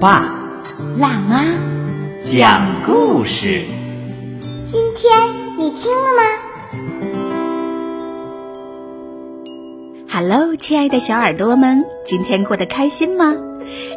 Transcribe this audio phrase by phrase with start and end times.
[0.00, 0.32] 爸
[0.96, 1.44] 辣妈，
[2.22, 3.64] 讲故事。
[4.64, 5.10] 今天
[5.58, 6.22] 你听了吗
[10.08, 13.34] ？Hello，亲爱的小耳朵们，今天过得开心吗？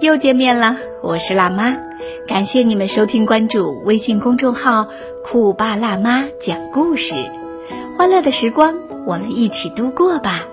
[0.00, 1.76] 又见面了，我是辣妈，
[2.28, 4.86] 感谢你们收听关注微信公众号
[5.26, 7.14] “酷爸辣妈讲故事”，
[7.98, 10.44] 欢乐的时光我们一起度过吧。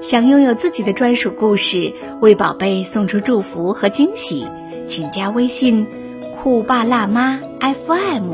[0.00, 4.46] 想拥有自己的专属故事，为宝贝送出祝福和惊喜，
[4.88, 5.86] 请加微信
[6.34, 8.32] “酷爸辣妈 FM”。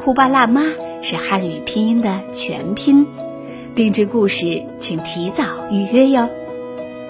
[0.00, 0.62] 酷爸辣妈
[1.02, 3.06] 是汉语拼音的全拼，
[3.74, 6.30] 定制故事请提早预约哟。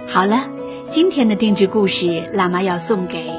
[0.09, 0.51] 好了，
[0.91, 3.31] 今天的定制故事，辣妈要送给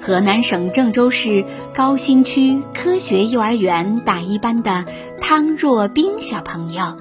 [0.00, 4.84] 河南省郑州市高新区科学幼儿园大一班的
[5.20, 6.96] 汤若冰小朋友。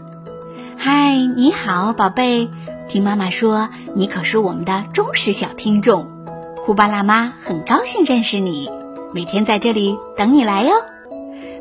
[0.76, 2.50] 嗨，你好，宝贝。
[2.88, 6.08] 听妈妈说，你可是我们的忠实小听众，
[6.66, 8.70] 酷巴辣妈很高兴认识你，
[9.12, 10.72] 每天在这里等你来哟。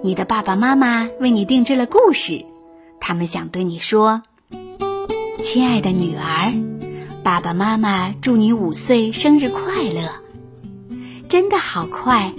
[0.02, 2.44] 你的爸爸妈妈为你定制了故事，
[3.00, 4.22] 他们想对你说
[5.42, 6.52] ：“亲爱的女儿，
[7.22, 10.10] 爸爸妈妈祝你五岁生日快乐！
[11.28, 12.32] 真的好快，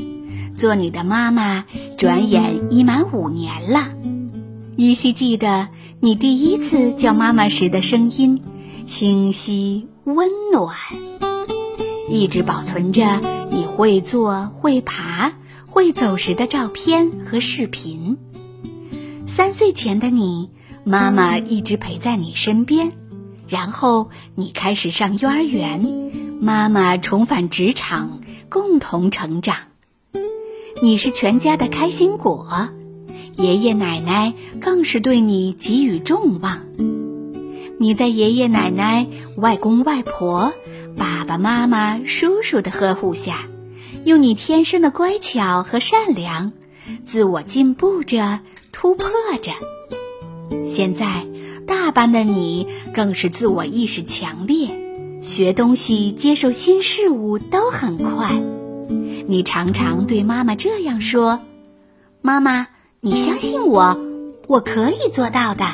[0.56, 1.66] 做你的妈妈，
[1.98, 3.90] 转眼已满五年了。
[4.78, 5.68] 依稀记得
[6.00, 8.40] 你第一次叫妈妈时的声音。”
[8.86, 10.76] 清晰温暖，
[12.08, 13.20] 一直保存着
[13.50, 15.34] 你会坐、会爬、
[15.66, 18.18] 会走时的照片和视频。
[19.28, 20.52] 三岁前的你，
[20.84, 22.92] 妈妈一直陪在你身边，
[23.48, 29.58] 然后你开始上幼儿园，妈妈重返职场，共同成长。
[30.82, 32.70] 你是全家的开心果，
[33.34, 36.60] 爷爷奶奶更是对你给予重望。
[37.78, 39.06] 你在爷爷奶奶、
[39.36, 40.54] 外公外婆、
[40.98, 43.48] 爸爸妈妈、叔叔的呵护下，
[44.06, 46.54] 用你天生的乖巧和善良，
[47.04, 48.40] 自我进步着、
[48.72, 49.10] 突破
[49.42, 49.52] 着。
[50.66, 51.26] 现在，
[51.68, 54.70] 大班的你更是自我意识强烈，
[55.22, 58.32] 学东西、接受新事物都很快。
[59.28, 61.42] 你常常对妈妈这样说
[62.22, 62.68] ：“妈妈，
[63.02, 64.00] 你相信我，
[64.48, 65.66] 我可以做到的。”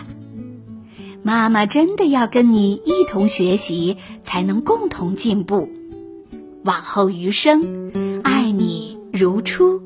[1.24, 5.70] 妈妈真的要跟你一同学习，才能共同进步。
[6.64, 9.82] 往后余生，爱你如初，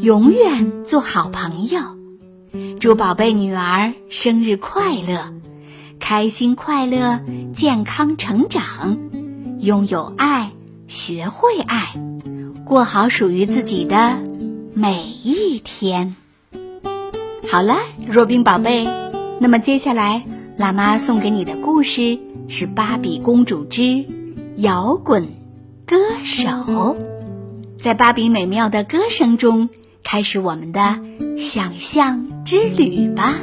[0.00, 1.80] 永远做好朋友。
[2.80, 5.32] 祝宝贝女儿生日快乐，
[6.00, 7.20] 开心快乐，
[7.54, 8.98] 健康成长，
[9.60, 10.52] 拥有爱，
[10.86, 11.94] 学会爱，
[12.64, 14.18] 过好属于自己的
[14.72, 16.16] 每一天。
[17.50, 17.76] 好了，
[18.08, 18.86] 若冰宝贝，
[19.40, 20.24] 那么接下来。
[20.56, 24.04] 辣妈送给你的故事是《芭比公主之
[24.56, 25.26] 摇滚
[25.84, 26.48] 歌手》。
[27.80, 29.68] 在芭比美妙的歌声中，
[30.04, 31.00] 开始我们的
[31.36, 33.34] 想象之旅吧。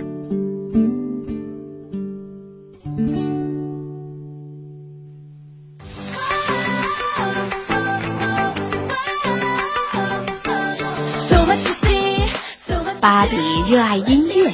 [13.01, 13.35] 芭比
[13.69, 14.53] 热爱音乐，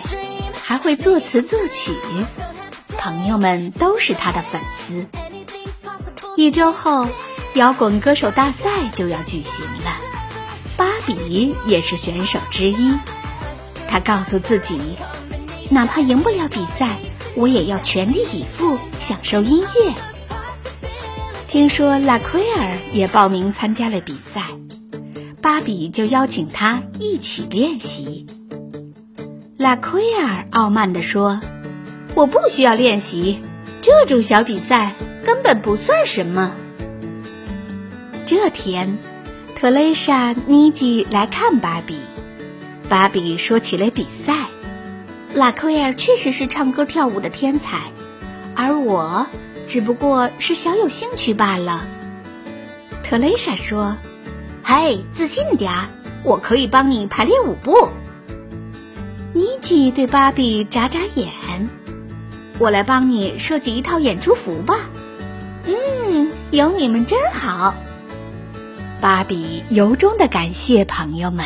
[0.88, 1.92] 会作词作曲。
[2.98, 5.06] 朋友们都是他的粉丝。
[6.38, 7.10] 一周后，
[7.56, 9.92] 摇滚歌手大赛就要举行了，
[10.78, 12.98] 芭比也是选手之一。
[13.90, 14.80] 他告诉自己，
[15.72, 16.96] 哪怕赢不了比赛，
[17.36, 19.94] 我也要全力以赴享受音乐。
[21.50, 24.44] 听说拉奎尔也报名参加了比赛，
[25.42, 28.26] 芭比就邀请他一起练习。
[29.58, 31.42] 拉奎尔傲慢地说。
[32.14, 33.42] 我不需要练习，
[33.82, 34.94] 这种小比赛
[35.26, 36.56] 根本不算什么。
[38.28, 38.98] 这天，
[39.56, 42.00] 特蕾莎、妮基来看芭比，
[42.88, 44.36] 芭比说起了比赛。
[45.34, 47.82] 拉奎尔确实是唱歌跳舞的天才，
[48.56, 49.28] 而我
[49.68, 51.88] 只不过是小有兴趣罢了。
[53.04, 53.98] 特蕾莎说
[54.64, 55.90] ：“嘿，自信点儿，
[56.24, 57.90] 我可以帮你排练舞步。”
[59.38, 61.28] 妮基对芭比眨眨眼。
[62.60, 64.90] 我来帮你设计一套演出服吧。
[65.66, 67.76] 嗯，有你们真好。
[69.00, 71.46] 芭比由衷的感谢朋友们。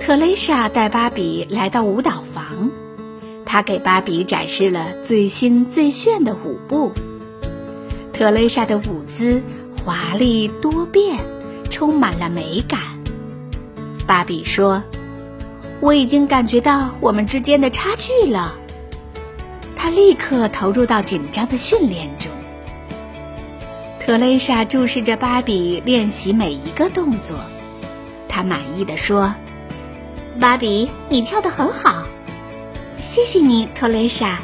[0.00, 2.70] 特蕾莎带芭比来到舞蹈房，
[3.44, 6.92] 她给芭比展示了最新最炫的舞步。
[8.12, 9.42] 特蕾莎的舞姿
[9.84, 11.18] 华丽多变，
[11.68, 12.80] 充满了美感。
[14.06, 14.84] 芭比说
[15.86, 18.58] ：“我已经感觉到我们之间的差距了。”
[19.76, 22.28] 他立刻投入到紧张的训练中。
[24.00, 27.38] 特蕾莎注视着芭比练习每一个动作，
[28.28, 29.32] 她满意的说
[30.40, 32.02] ：“芭比，你跳得很好，
[32.98, 34.40] 谢谢你，特蕾莎。”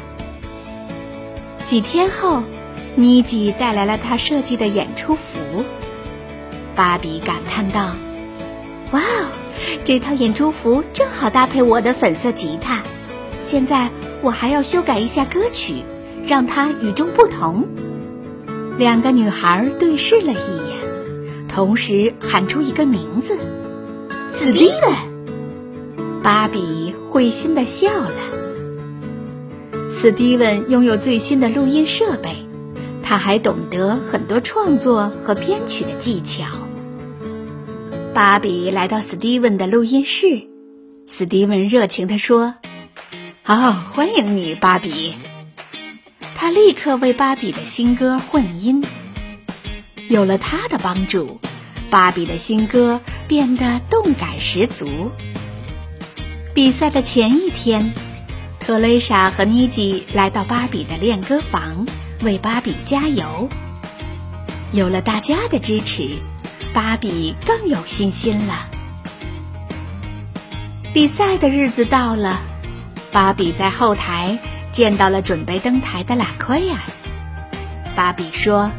[1.67, 2.41] 几天后，
[2.95, 5.65] 妮吉带来了她设计的演出服。
[6.73, 7.91] 芭比感叹道
[8.91, 9.27] ：“哇哦，
[9.85, 12.83] 这套演出服正好搭配我的粉色吉他。
[13.45, 13.89] 现在
[14.21, 15.83] 我还要修改一下歌曲，
[16.25, 17.67] 让它与众不同。”
[18.79, 23.37] 两个女孩对视了一眼，同时喊出一个名字
[24.33, 25.13] ：“史蒂文。”
[26.23, 28.11] 芭比会心的笑了。
[29.91, 32.45] 史蒂文拥有最新的录音设备，
[33.03, 36.45] 他还懂得很多创作和编曲的技巧。
[38.13, 40.47] 芭比来到史蒂文的录音室，
[41.07, 42.53] 史蒂文热情地说
[43.43, 45.15] ：“哦，欢迎你，芭比。”
[46.35, 48.85] 他立刻为芭比的新歌混音。
[50.09, 51.39] 有了他的帮助，
[51.89, 55.09] 芭比的新歌变得动感十足。
[56.53, 57.93] 比赛的前一天，
[58.59, 61.87] 特蕾莎和妮吉来到芭比的练歌房，
[62.21, 63.49] 为芭比加油。
[64.71, 66.19] 有了大家的支持，
[66.73, 68.67] 芭比更有信心了。
[70.93, 72.39] 比赛的日子到了，
[73.11, 74.39] 芭比在后台。
[74.71, 76.79] 见到了准备登台的拉奎尔，
[77.95, 78.71] 芭比说：“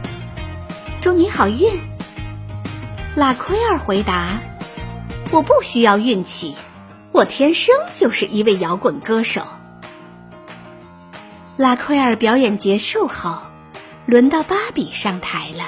[1.00, 1.70] 祝你好运。”
[3.14, 4.40] 拉奎尔回答
[5.30, 6.56] ：“我不需要运气，
[7.12, 9.46] 我天生就是一位摇滚歌手。”
[11.56, 13.42] 拉奎尔表演结束后，
[14.04, 15.64] 轮到芭比上台了。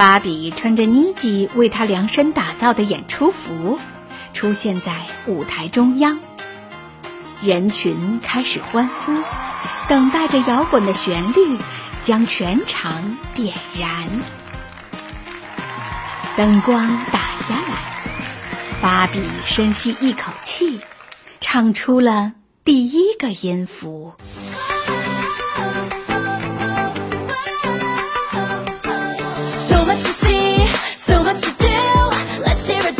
[0.00, 3.78] 芭比穿着妮吉为她量身打造的演出服，
[4.32, 6.20] 出现在舞台中央。
[7.42, 9.12] 人群开始欢呼，
[9.88, 11.58] 等待着摇滚的旋律
[12.00, 14.08] 将全场点燃。
[16.34, 20.80] 灯光打下来，芭比深吸一口气，
[21.40, 22.32] 唱出了
[22.64, 24.14] 第一个音符。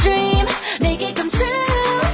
[0.02, 0.46] Dream,
[0.80, 1.46] make it come true.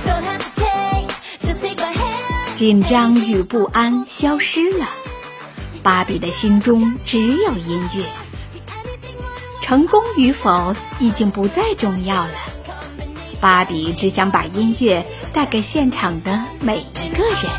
[0.04, 1.08] Don't hesitate,
[1.42, 2.54] just take my hand.
[2.54, 4.86] 紧张与不安消失了，
[5.82, 8.04] 芭比的心中只有音乐。
[9.60, 12.34] 成功与否已经不再重要了，
[13.40, 17.50] 芭比只想把音乐带给现场的每一个人。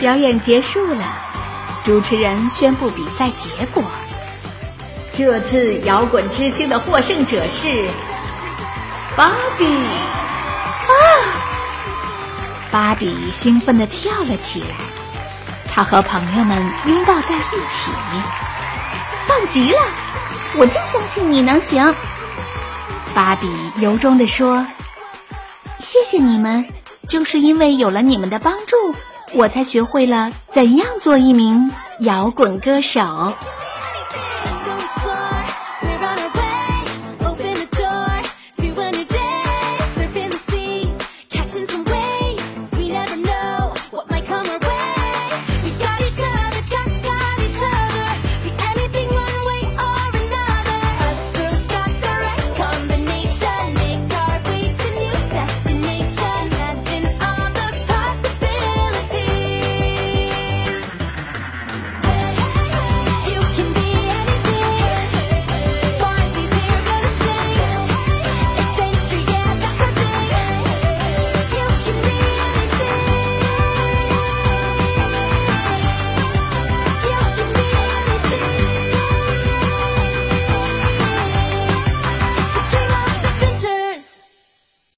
[0.00, 1.04] 表演结束了，
[1.84, 3.82] 主持人宣布比赛结果。
[5.18, 7.88] 这次摇滚之星的获胜者是
[9.16, 9.66] 芭比。
[9.66, 10.94] 啊！
[12.70, 14.66] 芭比兴奋地跳了起来，
[15.68, 16.56] 她和朋友们
[16.86, 17.90] 拥抱在一起。
[19.26, 19.78] 棒极了！
[20.56, 21.92] 我就相信你能行。
[23.12, 24.64] 芭比由衷地说
[25.82, 26.64] ：“谢谢你们，
[27.08, 28.94] 正是因为有了你们的帮助，
[29.34, 33.32] 我才学会了怎样做一名摇滚歌手。”